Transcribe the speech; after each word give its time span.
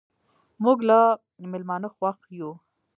موږ 0.63 0.77
له 0.89 0.99
میلمانه 1.51 1.87
خوښ 1.95 2.19
یو. 2.39 2.51